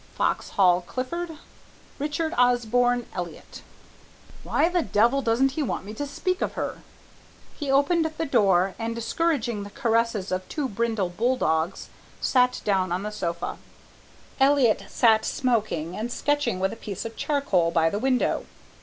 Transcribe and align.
FOXHALL 0.15 0.81
CLIFFORD 0.87 1.37
RICHARD 1.99 2.33
OSBORNE 2.35 3.05
ELLIOTT 3.13 3.61
"Why 4.43 4.67
the 4.67 4.81
devil 4.81 5.21
doesn't 5.21 5.51
he 5.51 5.61
want 5.61 5.85
me 5.85 5.93
to 5.93 6.07
speak 6.07 6.41
of 6.41 6.53
her?" 6.53 6.81
He 7.55 7.69
opened 7.69 8.05
the 8.05 8.25
door, 8.25 8.73
and, 8.79 8.95
discouraging 8.95 9.61
the 9.61 9.69
caresses 9.69 10.31
of 10.31 10.49
two 10.49 10.67
brindle 10.67 11.09
bull 11.09 11.35
dogs, 11.37 11.89
sank 12.19 12.63
down 12.63 12.91
on 12.91 13.03
the 13.03 13.11
sofa. 13.11 13.59
Elliott 14.39 14.85
sat 14.89 15.23
smoking 15.23 15.95
and 15.95 16.11
sketching 16.11 16.59
with 16.59 16.73
a 16.73 16.77
piece 16.77 17.05
of 17.05 17.15
charcoal 17.15 17.69
by 17.69 17.91
the 17.91 17.99
window. 17.99 18.47